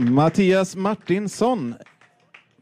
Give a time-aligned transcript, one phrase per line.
[0.00, 1.74] Mattias Martinsson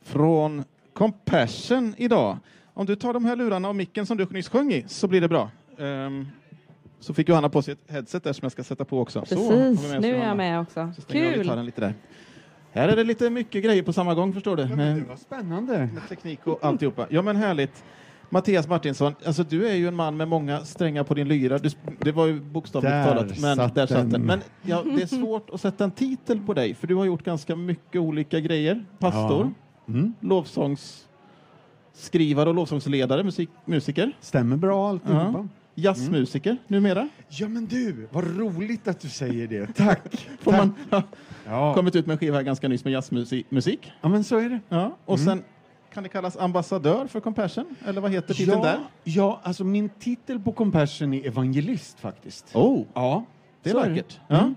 [0.03, 2.39] från Compassion idag.
[2.75, 5.21] Om du tar de här lurarna och micken som du nyss sjöng i så blir
[5.21, 5.51] det bra.
[5.79, 6.27] Ehm,
[7.01, 9.25] så fick Johanna på sig ett headset där som jag ska sätta på också.
[9.27, 10.93] Så, Precis, oss nu är jag med också.
[10.97, 11.43] Så Kul!
[11.43, 11.95] gitarren lite där.
[12.73, 14.63] Här är det lite mycket grejer på samma gång förstår du.
[14.63, 15.79] Ja, men det var spännande.
[15.95, 17.07] med teknik och alltihopa.
[17.11, 17.85] Ja men härligt.
[18.31, 21.59] Mattias Martinsson, alltså du är ju en man med många strängar på din lyra.
[21.59, 24.23] Du, det var ju bokstavligt Där talat, men satt där satt den.
[24.23, 27.25] Men ja, det är svårt att sätta en titel på dig, för du har gjort
[27.25, 28.85] ganska mycket olika grejer.
[28.99, 29.53] Pastor,
[29.89, 30.13] Mm.
[30.21, 35.49] lovsångsskrivare och lovsångsledare, musik, musiker, Stämmer bra alltihopa.
[35.75, 37.09] jazzmusiker numera.
[37.29, 39.67] Ja men du, vad roligt att du säger det.
[39.77, 40.29] Tack.
[40.41, 41.03] Får man ja,
[41.47, 41.75] Ja.
[41.75, 43.47] kommit ut med en skiva här ganska nyss med jazzmusik.
[43.51, 43.93] Musik.
[44.01, 44.61] ja men så är det.
[44.69, 44.97] Ja.
[45.05, 45.43] Och sen
[45.99, 48.79] kan det kallas ambassadör för Compassion, eller vad heter titeln Ja, där?
[49.05, 52.57] ja, alltså min titel på Compassion är evangelist faktiskt.
[52.57, 53.25] Oh, Ja,
[53.63, 54.21] det är så vackert.
[54.29, 54.55] Mm.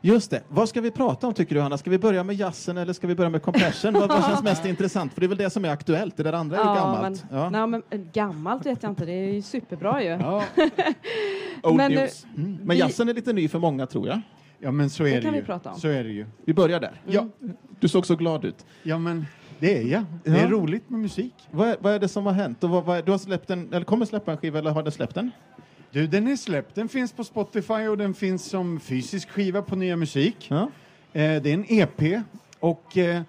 [0.00, 0.42] Just det.
[0.48, 1.78] Vad ska vi prata om tycker du Hanna?
[1.78, 3.92] Ska vi börja med jazzen eller ska vi börja med Compassion?
[3.92, 5.12] vad, vad känns mest intressant?
[5.14, 6.16] För det är väl det som är aktuellt.
[6.16, 7.24] Det där andra är ju gammalt.
[7.30, 7.50] Men, ja.
[7.50, 10.08] nej, men, eh, gammalt vet jag inte, det är ju superbra ju.
[10.08, 10.44] Ja.
[11.62, 12.26] Old men, news.
[12.36, 12.58] Mm.
[12.62, 14.20] Men jazzen är lite ny för många tror jag.
[14.58, 15.44] ja, men så är Det det, kan vi ju.
[15.44, 15.80] prata om.
[15.80, 16.26] Så är det ju.
[16.44, 17.00] Vi börjar där.
[17.06, 17.28] Ja,
[17.80, 18.66] Du såg så glad ut.
[18.82, 19.26] ja, men
[19.58, 20.04] det är jag.
[20.24, 20.50] Det är Ja.
[20.50, 21.34] roligt med musik.
[21.50, 22.64] Vad är, vad är det som har hänt?
[22.64, 24.82] Och vad, vad är, du har släppt en, eller kommer släppa en skiva eller har
[24.82, 25.30] du släppt den?
[25.90, 26.74] Du, den är släppt.
[26.74, 30.46] Den finns på Spotify och den finns som fysisk skiva på Nya Musik.
[30.50, 30.62] Ja.
[31.12, 32.22] Eh, det är en EP
[32.60, 33.22] och eh,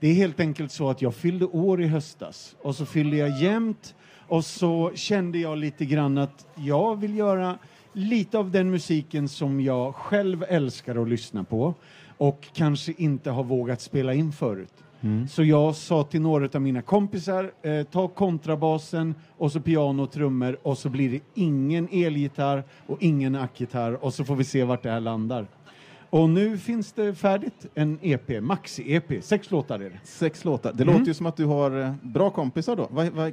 [0.00, 3.38] det är helt enkelt så att jag fyllde år i höstas och så fyllde jag
[3.42, 3.94] jämnt
[4.28, 7.58] och så kände jag lite grann att jag vill göra
[7.92, 11.74] lite av den musiken som jag själv älskar att lyssna på
[12.18, 14.72] och kanske inte har vågat spela in förut.
[15.30, 20.10] Så jag sa till några av mina kompisar, eh, ta kontrabasen och så piano och
[20.12, 24.64] trummor och så blir det ingen elgitarr och ingen ackgitarr och så får vi se
[24.64, 25.46] vart det här landar.
[26.10, 30.00] Och nu finns det färdigt, en EP, maxi-EP, sex låtar är det.
[30.04, 30.72] Sex låtar.
[30.72, 30.94] Det Mm.
[30.94, 32.88] låter ju som att du har eh, bra kompisar då.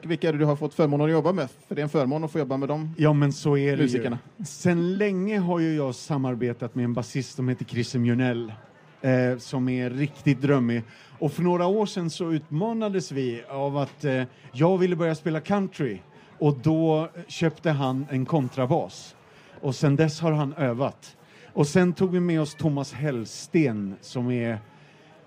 [0.07, 1.49] Vilka är det du har fått förmånen att jobba med?
[1.67, 2.93] För det är en förmån att få jobba med dem.
[2.97, 4.17] Ja men så är det Musikerna.
[4.37, 4.45] ju.
[4.45, 8.53] Sen länge har ju jag samarbetat med en basist som heter Chris Mjörnell.
[9.01, 10.83] Eh, som är riktigt drömmig.
[11.19, 15.41] Och för några år sedan så utmanades vi av att eh, jag ville börja spela
[15.41, 15.97] country.
[16.39, 19.15] Och då köpte han en kontrabas.
[19.61, 21.17] Och sen dess har han övat.
[21.53, 24.59] Och sen tog vi med oss Thomas Hellsten som är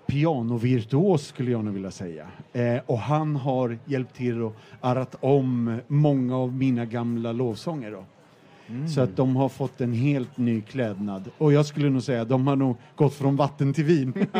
[0.07, 2.27] pianovirtuos skulle jag nog vilja säga.
[2.53, 7.91] Eh, och han har hjälpt till att arrat om många av mina gamla lovsånger.
[7.91, 8.05] Då.
[8.95, 11.29] Så att de har fått en helt ny klädnad.
[11.37, 14.13] Och jag skulle nog säga att de har nog gått från vatten till vin.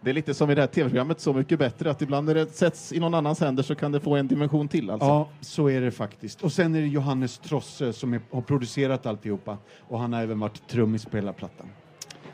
[0.00, 2.46] Det är lite som i det här tv-programmet Så mycket bättre, att ibland när det
[2.54, 4.90] sätts i någon annans händer så kan det få en dimension till.
[4.90, 5.06] Alltså.
[5.08, 6.42] ja, så är det faktiskt.
[6.42, 9.58] Och sen är det Johannes Trosse som är, har producerat alltihopa.
[9.80, 11.66] Och han har även varit trummis på hela plattan.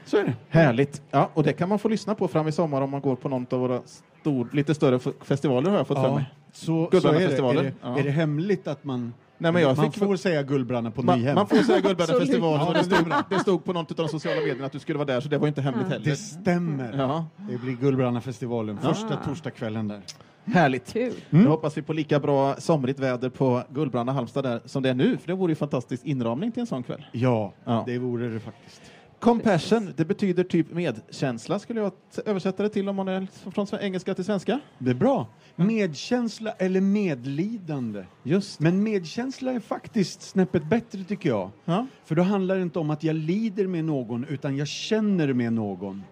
[0.04, 0.34] Så är det.
[0.48, 1.02] Härligt.
[1.10, 3.28] Ja, och det kan man få lyssna på fram i sommar om man går på
[3.28, 3.80] någon av våra
[4.20, 6.24] stor, lite större festivaler har jag fått för Ja, mig.
[6.52, 7.18] så, så är, det.
[7.58, 7.98] är, det, Ja.
[7.98, 9.12] är det hemligt att man...
[9.42, 11.34] Nej, men jag man fick- får säga Guldbranna på Man, Nyhem.
[11.34, 14.66] man får säga Guldbrännafestivalen Ja, det stod, det stod på någon av de sociala medierna
[14.66, 16.04] att du skulle vara där så det var inte hemligt heller.
[16.04, 16.94] Det stämmer.
[16.98, 19.24] Ja, Det blir Guldbrannafestivalen, första Ah.
[19.24, 20.00] torsdagskvällen där.
[20.44, 20.92] härligt.
[20.92, 21.12] Kul.
[21.30, 24.94] Nu hoppas vi på lika bra somrigt väder på Guldbranna Halmstad där som det är
[24.94, 27.04] nu, för det vore ju fantastisk inramning till en sån kväll.
[27.12, 27.82] Ja, Ja.
[27.86, 28.82] det vore det faktiskt.
[29.20, 31.92] Compassion, det betyder typ medkänsla skulle jag
[32.26, 34.60] översätta det till om man är från engelska till svenska.
[34.78, 35.26] Det är bra.
[35.56, 38.04] Medkänsla eller medlidande.
[38.22, 41.50] Just Men medkänsla är faktiskt snäppet bättre tycker jag.
[41.64, 41.86] Ja.
[42.04, 45.52] För då handlar det inte om att jag lider med någon utan jag känner med
[45.52, 46.02] någon.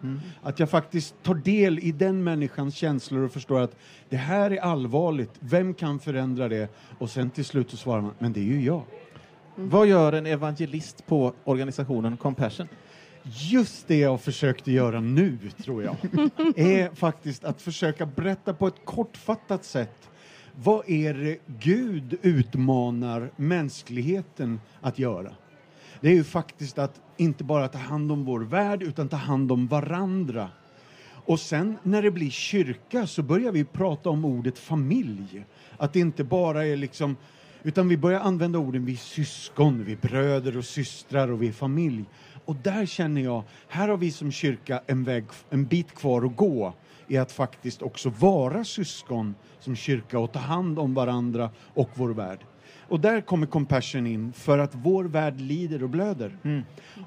[0.42, 3.76] Att jag faktiskt tar del i den människans känslor och förstår att
[4.08, 5.32] det här är allvarligt.
[5.40, 6.68] Vem kan förändra det?
[6.98, 8.82] Och sen till slut så svarar man, men det är ju jag.
[9.54, 12.68] Vad gör en evangelist på organisationen Compassion?
[13.30, 15.96] Just det jag försökte göra nu, tror jag,
[16.56, 20.08] är faktiskt att försöka berätta på ett kortfattat sätt
[20.62, 25.32] vad är det Gud utmanar mänskligheten att göra?
[26.00, 29.52] Det är ju faktiskt att inte bara ta hand om vår värld utan ta hand
[29.52, 30.50] om varandra.
[31.08, 35.44] Och sen när det blir kyrka så börjar vi prata om ordet familj.
[35.76, 37.16] Att det inte bara är liksom,
[37.62, 41.48] utan vi börjar använda orden vi är syskon, vi är bröder och systrar och vi
[41.48, 42.04] är familj.
[42.44, 46.36] Och där känner jag, här har vi som kyrka en, väg, en bit kvar att
[46.36, 46.74] gå
[47.08, 52.08] i att faktiskt också vara syskon som kyrka och ta hand om varandra och vår
[52.08, 52.38] värld.
[52.88, 56.38] Och där kommer compassion in, för att vår värld lider och blöder.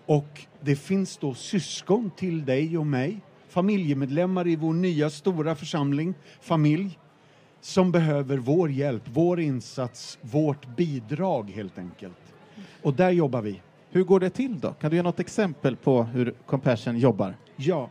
[0.06, 6.14] Och det finns då syskon till dig och mig, familjemedlemmar i vår nya stora församling,
[6.42, 7.00] familj,
[7.62, 12.34] som behöver vår hjälp, vår insats, vårt bidrag helt enkelt.
[12.82, 13.62] Och där jobbar vi.
[13.90, 14.74] Hur går det till då?
[14.74, 17.36] Kan du ge något exempel på hur Compassion jobbar?
[17.56, 17.90] Ja,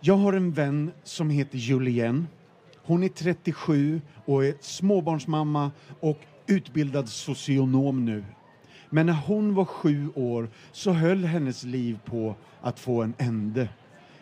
[0.00, 2.24] Jag har en vän som heter Julienne.
[2.84, 5.70] Hon är 37 och är småbarnsmamma
[6.00, 8.24] och utbildad socionom nu.
[8.90, 13.68] Men när hon var sju år så höll hennes liv på att få en ände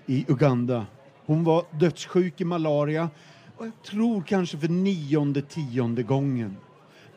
[0.07, 0.87] i Uganda.
[1.27, 3.11] Hon var dödssjuk i malaria
[3.57, 6.57] och jag tror kanske för nionde, tionde gången.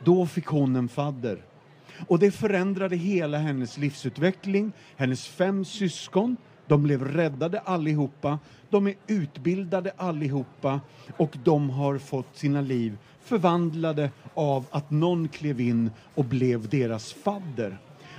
[0.03, 1.43] Då fick hon en fadder.
[2.07, 4.71] Och det förändrade hela hennes livsutveckling.
[4.95, 6.37] Hennes fem syskon,
[6.67, 8.39] de blev räddade allihopa.
[8.69, 10.81] De är utbildade allihopa
[11.17, 17.13] och de har fått sina liv förvandlade av att någon klev in och blev deras
[17.13, 17.77] fadder.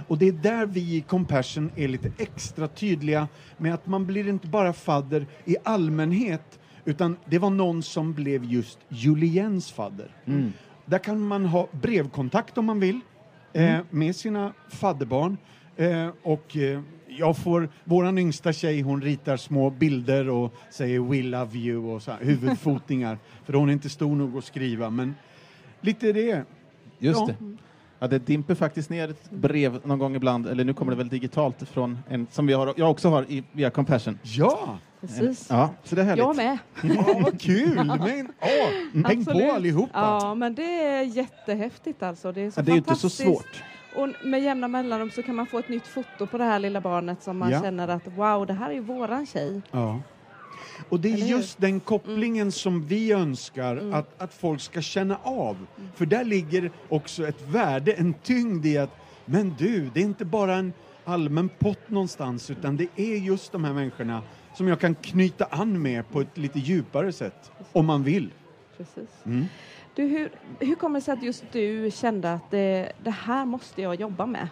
[0.08, 4.28] Och det är där vi i Compassion är lite extra tydliga med att man blir
[4.28, 10.10] inte bara fadder i allmänhet utan det var någon som blev just Juliens fadder.
[10.86, 13.00] Där kan man ha brevkontakt om man vill
[13.52, 15.36] eh, med sina fadderbarn.
[15.76, 21.22] Eh, och eh, jag får, våran yngsta tjej hon ritar små bilder och säger we
[21.22, 23.18] love you och så här, huvudfotningar.
[23.44, 25.14] för hon är inte stor nog att skriva men
[25.80, 26.44] lite det.
[26.98, 27.26] Just Ja.
[27.26, 27.56] det.
[27.98, 31.08] Ja, det dimper faktiskt ner ett brev någon gång ibland, eller nu kommer det väl
[31.08, 34.18] digitalt från en som vi har, jag också har i, via Compassion.
[34.22, 34.78] Ja!
[35.00, 35.46] Precis.
[35.50, 36.24] Ja, så det är härligt.
[36.24, 36.58] Jag med.
[36.82, 37.74] Ja, vad kul!
[37.84, 39.90] Men, ja, häng på allihopa!
[39.94, 42.32] Ja, men det är jättehäftigt alltså.
[42.32, 43.62] Det är, så Ja, det är inte så svårt.
[43.96, 46.80] Och med jämna mellanrum så kan man få ett nytt foto på det här lilla
[46.80, 47.62] barnet som man Ja.
[47.62, 49.60] känner att wow, det här är ju våran tjej.
[49.70, 50.00] Ja.
[50.88, 51.30] Och det är Eller hur?
[51.30, 51.40] Mm.
[51.40, 55.56] just den kopplingen som vi önskar att, att folk ska känna av.
[55.56, 55.88] Mm.
[55.94, 58.90] För där ligger också ett värde, en tyngd i att
[59.24, 60.72] men du, det är inte bara en
[61.04, 64.22] allmän pott någonstans utan det är just de här människorna
[64.54, 68.30] som jag kan knyta an med på ett lite djupare sätt, om man vill.
[68.76, 69.08] Precis.
[69.24, 69.44] Mm.
[69.94, 73.82] Du, hur, hur kommer det sig att just du kände att det, det här måste
[73.82, 74.48] jag jobba med?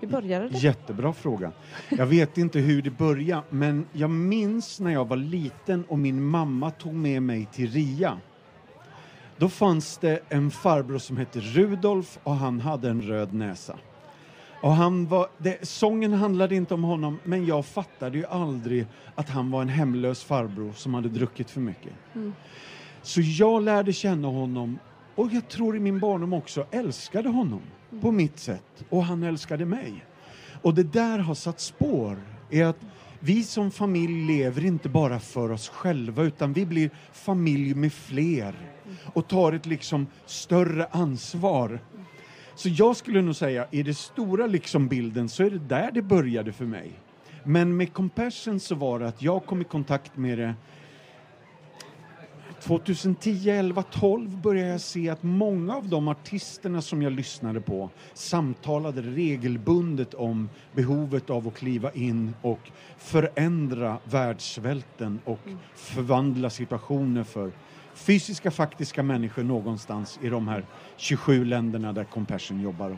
[0.00, 0.58] Hur började det?
[0.58, 1.52] Jättebra fråga.
[1.88, 6.22] Jag vet inte hur det började, men jag minns när jag var liten och min
[6.22, 8.18] mamma tog med mig till RIA.
[9.36, 13.78] Då fanns det en farbror som hette Rudolf och han hade en röd näsa.
[14.64, 19.28] Och han var, det, sången handlade inte om honom, men jag fattade ju aldrig att
[19.28, 21.92] han var en hemlös farbror som hade druckit för mycket.
[23.02, 24.78] Så jag lärde känna honom
[25.14, 27.60] och jag tror i min barndom också älskade honom
[28.00, 30.04] på mitt sätt och han älskade mig.
[30.62, 32.18] Och det där har satt spår
[32.50, 32.78] i att
[33.20, 38.54] vi som familj lever inte bara för oss själva utan vi blir familj med fler
[39.14, 41.80] och tar ett liksom större ansvar.
[42.54, 46.02] Så jag skulle nog säga, i det stora liksom bilden så är det där det
[46.02, 46.92] började för mig.
[47.44, 50.54] Men med Compassion så var det att jag kom i kontakt med det
[52.64, 57.90] 2010, 11, 12 började jag se att många av de artisterna som jag lyssnade på
[58.14, 65.40] samtalade regelbundet om behovet av att kliva in och förändra världssvälten och
[65.74, 67.52] förvandla situationer för
[67.94, 70.64] fysiska, faktiska människor någonstans i de här
[70.96, 72.96] 27 länderna där Compassion jobbar.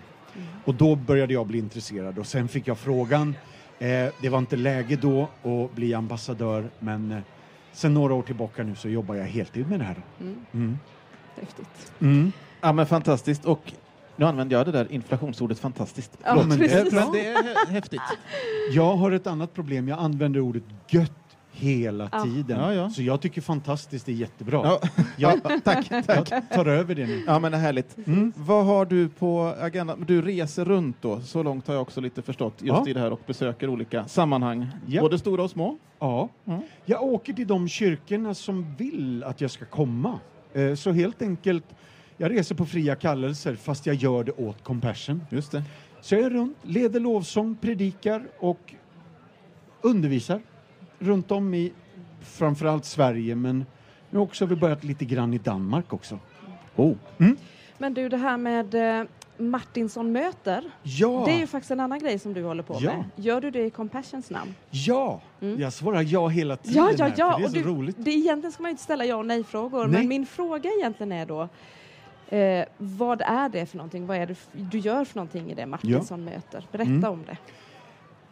[0.64, 3.34] Och då började jag bli intresserad och sen fick jag frågan.
[3.78, 7.18] Eh, det var inte läge då att bli ambassadör men eh,
[7.72, 10.02] sen några år tillbaka nu så jobbar jag heltid med det här.
[10.52, 10.78] Mm.
[11.40, 11.92] Häftigt.
[12.00, 12.32] Mm.
[12.60, 13.44] Ja, men fantastiskt.
[13.44, 13.72] Och
[14.16, 16.18] nu använder jag det där inflationsordet fantastiskt.
[16.24, 18.00] Ja, men, det, men det är hä- häftigt.
[18.72, 21.12] Jag har ett annat problem, jag använder ordet gött
[21.56, 22.22] hela Ja.
[22.24, 22.58] tiden.
[22.60, 22.90] Ja, ja.
[22.90, 24.60] Så jag tycker fantastiskt är jättebra.
[24.64, 24.80] Ja,
[25.16, 26.30] Jag, tack, tack.
[26.30, 27.22] jag tar över det nu.
[27.26, 27.96] Ja, men det är härligt.
[28.06, 28.32] Mm.
[28.36, 30.04] Vad har du på agendan?
[30.06, 32.88] Du reser runt då, så långt har jag också lite förstått just Ja.
[32.88, 35.02] i det här och besöker olika sammanhang, Ja.
[35.02, 35.78] både stora och små.
[35.98, 36.28] Ja.
[36.46, 36.60] Mm.
[36.84, 40.20] Jag åker till de kyrkorna som vill att jag ska komma.
[40.52, 41.64] Eh, Så helt enkelt,
[42.16, 45.22] jag reser på fria kallelser fast jag gör det åt Compassion.
[45.30, 45.62] Just det.
[46.00, 48.74] Så jag är runt, leder lovsång, predikar och
[49.82, 50.40] undervisar
[50.98, 51.72] runt om i
[52.20, 53.66] framförallt Sverige men
[54.10, 56.18] nu också har vi börjat lite grann i Danmark också.
[56.76, 56.94] Oh.
[57.78, 59.06] Men du, det här med eh,
[59.38, 62.92] Martinsson möter, Ja, det är ju faktiskt en annan grej som du håller på Ja.
[62.96, 63.04] med.
[63.24, 64.54] Gör du det i Compassions namn?
[64.70, 65.20] ja!
[65.40, 65.60] Mm.
[65.60, 67.32] Jag svarar ja hela tiden Ja, ja, här, ja.
[67.32, 67.96] för det är och så du, roligt.
[67.98, 69.98] Det, egentligen ska man ju inte ställa ja och nej-frågor, Nej.
[70.00, 71.48] men min fråga egentligen är då
[72.36, 74.06] eh, vad är det för någonting?
[74.06, 76.66] Vad är det du gör för någonting i det Martinsson möter?
[76.72, 77.04] Berätta Mm.
[77.12, 77.36] om det.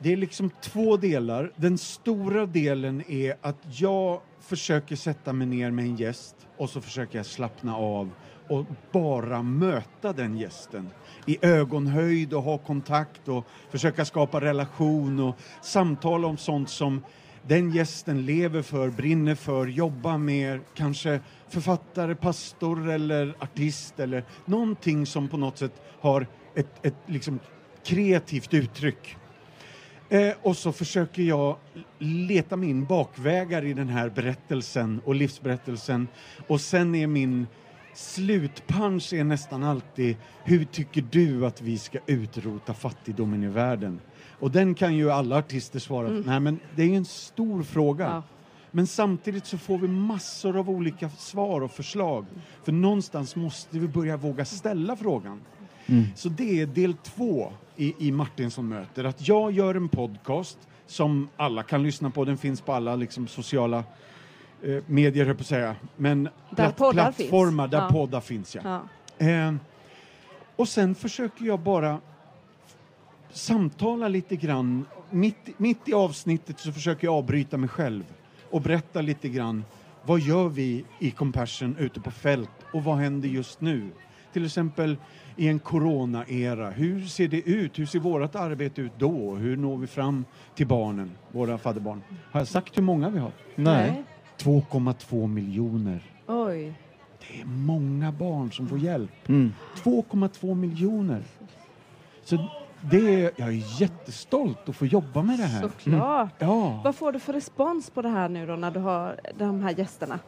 [0.04, 1.52] Det är liksom två delar.
[1.56, 6.80] Den stora delen är att jag försöker sätta mig ner med en gäst och så
[6.80, 8.10] försöker jag slappna av
[8.48, 10.90] och bara möta den gästen
[11.26, 17.02] i ögonhöjd och ha kontakt och försöka skapa relation och samtala om sånt som
[17.46, 25.06] den gästen lever för, brinner för, jobbar med, kanske författare, pastor eller artist eller någonting
[25.06, 27.38] som på något sätt har ett, ett liksom
[27.84, 29.16] kreativt uttryck.
[30.08, 31.56] Eh, och så försöker jag
[31.98, 36.08] leta mig in bakvägar i den här berättelsen och livsberättelsen.
[36.46, 37.46] Och sen är min
[37.94, 44.00] slutpunch är nästan alltid hur tycker du att vi ska utrota fattigdomen i världen?
[44.40, 46.22] Och den kan ju alla artister svara mm.
[46.26, 48.04] nej men det är en stor fråga.
[48.04, 48.22] Ja.
[48.70, 52.26] Men samtidigt så får vi massor av olika svar och förslag.
[52.64, 55.40] För någonstans måste vi börja våga ställa frågan.
[55.86, 56.04] Mm.
[56.14, 59.04] Så det är del två i, i Martinsson möter.
[59.04, 62.24] Att jag gör en podcast som alla kan lyssna på.
[62.24, 63.84] Den finns på alla liksom, sociala
[64.62, 65.76] eh, medier, höll på att säga.
[65.96, 67.70] Men där plat plattformar finns.
[67.70, 67.88] där ja.
[67.88, 68.54] poddar finns.
[68.54, 68.82] Ja.
[69.18, 69.26] ja.
[69.26, 69.54] Eh,
[70.56, 72.00] och sen försöker jag bara
[73.32, 74.86] samtala lite grann.
[75.10, 78.04] Mitt, mitt i avsnittet så försöker jag avbryta mig själv
[78.50, 79.64] och berätta lite grann
[80.06, 83.90] vad gör vi i Compassion ute på fält och vad händer just nu?
[84.34, 84.96] Till exempel
[85.36, 86.70] i en corona-era.
[86.70, 87.78] Hur ser det ut?
[87.78, 89.34] Hur ser vårt arbete ut då?
[89.34, 90.24] Hur når vi fram
[90.54, 92.02] till barnen, våra fadderbarn?
[92.32, 93.32] Har jag sagt hur många vi har?
[93.54, 94.04] Nej.
[94.38, 96.02] 2,2 miljoner.
[96.26, 96.74] Oj.
[97.18, 99.28] Det är många barn som får hjälp.
[99.28, 99.52] Mm.
[99.82, 101.22] 2,2 miljoner.
[102.24, 102.48] Så
[102.90, 105.62] det är, jag är jättestolt att få jobba med det här.
[105.62, 106.42] Såklart.
[106.42, 106.54] Mm.
[106.54, 106.80] Ja.
[106.84, 109.78] Vad får du för respons på det här nu då när du har de här
[109.78, 110.18] gästerna?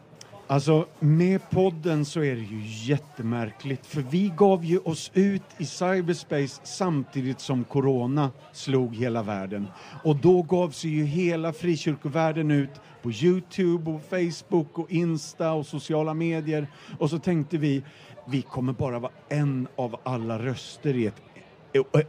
[0.48, 5.64] Alltså med podden så är det ju jättemärkligt för vi gav ju oss ut i
[5.64, 9.66] cyberspace samtidigt som corona slog hela världen.
[10.04, 12.70] Och då gav sig ju hela frikyrkovärlden ut
[13.02, 16.68] på Youtube och Facebook och Insta och sociala medier.
[16.98, 17.82] Och så tänkte vi,
[18.26, 21.22] vi kommer bara vara en av alla röster i ett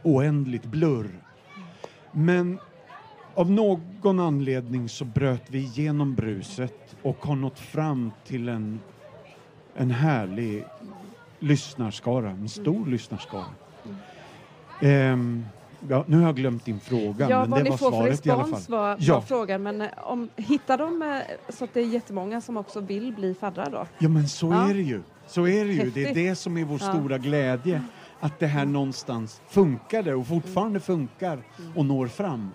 [0.02, 1.10] oändligt blurr.
[2.12, 2.58] Men
[3.38, 8.80] av någon anledning så bröt vi igenom bruset och har nått fram till en,
[9.76, 10.64] en härlig
[11.38, 13.44] lyssnarskara, en stor lyssnarskara.
[14.82, 15.44] Um,
[15.88, 18.60] ja, nu har jag glömt din fråga, ja, men det var svaret i alla fall.
[18.68, 19.14] Var, ja.
[19.14, 22.80] var frågan, men eh, om, hittar de eh, så att det är jättemånga som också
[22.80, 23.86] vill bli faddrar då?
[23.98, 24.70] Ja, men så ja.
[24.70, 25.02] är det ju.
[25.26, 25.90] Så är det ju.
[25.90, 26.92] Det är det som är vår ja.
[26.92, 27.82] stora glädje
[28.20, 31.42] att det här någonstans funkade och fortfarande funkar
[31.74, 32.50] och når fram.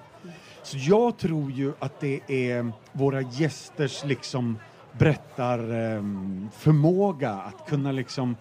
[0.64, 4.60] Så jag tror ju att det är våra gästers liksom
[4.92, 8.38] berättarförmåga ehm, att kunna liksom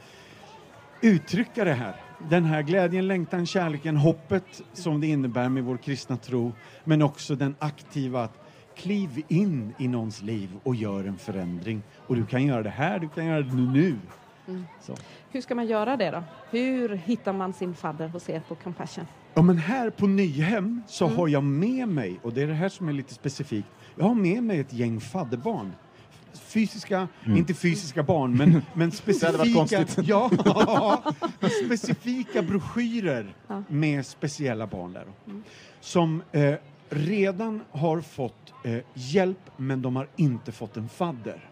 [1.00, 1.96] uttrycka det här.
[2.18, 7.36] Den här glädjen, längtan, kärleken, hoppet som det innebär med vår kristna tro, men också
[7.36, 8.38] den aktiva att
[8.74, 11.82] kliv in i någons liv och gör en förändring.
[11.96, 13.98] Och du kan göra det här, du kan göra det nu.
[14.48, 14.64] Mm.
[15.30, 16.22] Hur ska man göra det då?
[16.50, 19.06] Hur hittar man sin fadder hos er på Compassion?
[19.34, 21.18] Ja, men här på Nyhem så mm.
[21.18, 24.14] har jag med mig, och det är det här som är lite specifikt, jag har
[24.14, 25.72] med mig ett gäng fadderbarn.
[26.34, 27.38] Fysiska, mm.
[27.38, 30.30] inte fysiska barn, men, men specifika, ja,
[31.66, 33.62] specifika broschyrer ja.
[33.68, 35.06] med speciella barn där.
[35.26, 35.42] Mm.
[35.80, 36.54] Som eh,
[36.88, 41.51] redan har fått eh, hjälp, men de har inte fått en fadder.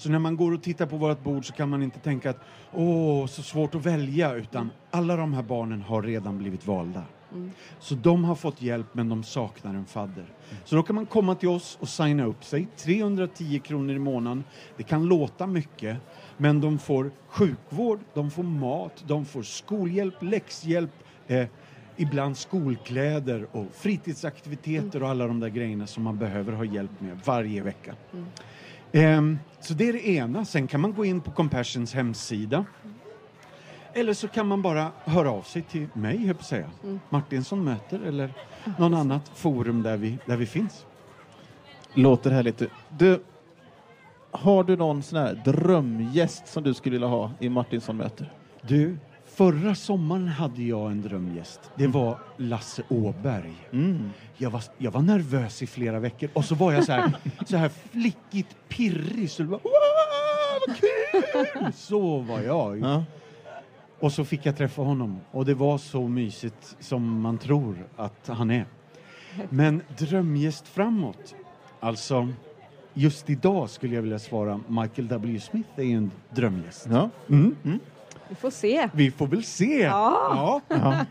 [0.00, 0.04] Mm.
[0.04, 2.40] Så när man går och tittar på vårt bord så kan man inte tänka att
[2.72, 7.02] åh, så svårt att välja, utan alla de här barnen har redan blivit valda.
[7.32, 7.50] Mm.
[7.80, 10.22] Så de har fått hjälp men de saknar en fadder.
[10.22, 10.62] Mm.
[10.64, 12.68] Så då kan man komma till oss och signa upp sig.
[12.76, 14.44] 310 kronor i månaden.
[14.76, 15.96] Det kan låta mycket,
[16.36, 20.90] men de får sjukvård, de får mat, de får skolhjälp, läxhjälp,
[21.26, 21.46] eh,
[21.96, 25.02] ibland skolkläder och fritidsaktiviteter mm.
[25.02, 27.94] och alla de där grejerna som man behöver ha hjälp med varje vecka.
[28.92, 30.44] Um, så det är det ena.
[30.44, 32.64] Sen kan man gå in på Compassions hemsida.
[33.92, 36.70] Eller så kan man bara höra av sig till mig, höll på säga.
[36.82, 37.00] Mm.
[37.08, 38.34] Martinsson möter eller
[38.78, 40.86] någon annat forum där vi, där vi finns.
[41.94, 42.62] Låter härligt.
[42.98, 43.22] Du,
[44.30, 48.32] har du någon sån här drömgäst som du skulle vilja ha i Martinsson möter?
[48.62, 48.96] Du,
[49.34, 51.60] Förra sommaren hade jag en drömgäst.
[51.76, 52.00] Det mm.
[52.00, 53.54] var Lasse Åberg.
[53.72, 54.10] Mm.
[54.36, 57.12] Jag, var, jag var nervös i flera veckor och så var jag så här,
[57.46, 59.30] så här flickigt pirrig.
[59.30, 59.60] Så var,
[60.66, 61.72] vad kul!
[61.74, 62.80] Så var jag.
[62.80, 63.04] Ja.
[64.00, 68.28] Och så fick jag träffa honom och det var så mysigt som man tror att
[68.28, 68.66] han är.
[69.48, 71.34] Men drömgäst framåt,
[71.80, 72.28] alltså
[72.94, 76.86] just idag skulle jag vilja svara Michael W Smith är en drömgäst.
[76.90, 77.10] Ja.
[77.28, 77.56] Mm.
[77.64, 77.80] Mm.
[78.30, 78.88] Vi får se.
[78.92, 79.78] Vi får väl se.
[79.78, 80.60] Ja.
[80.68, 81.04] ja.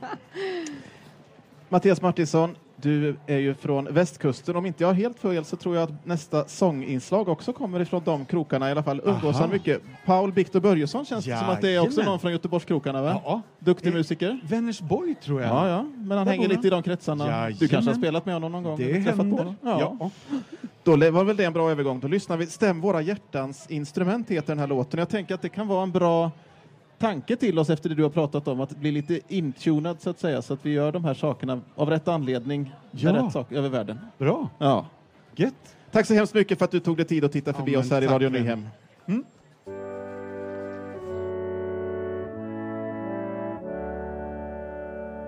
[1.70, 4.56] Mattias Martinsson, du är ju från västkusten.
[4.56, 8.02] Om inte jag har helt fel så tror jag att nästa sånginslag också kommer ifrån
[8.06, 8.68] de krokarna.
[8.68, 9.82] I alla fall umgås han mycket.
[10.06, 13.22] Paul Victor Börjesson känns det som att det är också någon från Göteborgskrokarna, va?
[13.26, 13.42] Ja.
[13.60, 14.40] Duktig musiker.
[14.44, 15.50] Vänersborg tror jag.
[15.50, 15.84] Ja, ja.
[15.84, 17.28] Men han Där hänger lite i de kretsarna.
[17.28, 17.58] Jajamän.
[17.60, 18.78] Du kanske har spelat med honom någon gång?
[18.78, 19.56] Det händer.
[19.62, 19.98] Ja.
[20.00, 20.10] ja.
[20.84, 22.00] Då var väl det en bra övergång.
[22.00, 22.48] Då lyssnar vi.
[22.48, 25.00] Stäm våra hjärtans instrument heter den här låten.
[25.00, 26.32] Jag tänker att det kan vara en bra
[27.00, 30.20] tanke till oss efter det du har pratat om, att bli lite intunad så att
[30.20, 33.14] säga, så att vi gör de här sakerna av rätt anledning, Ja.
[33.14, 34.00] med rätt sak över världen.
[34.18, 34.50] Bra.
[34.58, 34.86] Ja.
[35.36, 35.54] Gött.
[35.92, 37.80] Tack så hemskt mycket för att du tog dig tid att titta Ja, förbi men
[37.80, 38.30] oss här i Radio.
[38.30, 38.68] Nyhem.
[39.06, 39.24] Mm.